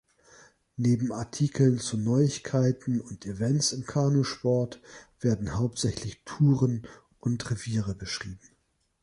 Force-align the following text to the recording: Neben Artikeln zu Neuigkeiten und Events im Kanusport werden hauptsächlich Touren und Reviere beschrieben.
Neben 0.77 1.11
Artikeln 1.11 1.77
zu 1.77 1.95
Neuigkeiten 1.95 2.99
und 3.01 3.27
Events 3.27 3.71
im 3.71 3.85
Kanusport 3.85 4.81
werden 5.19 5.53
hauptsächlich 5.59 6.23
Touren 6.25 6.87
und 7.19 7.51
Reviere 7.51 7.93
beschrieben. 7.93 8.49